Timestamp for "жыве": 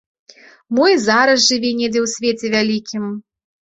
1.51-1.71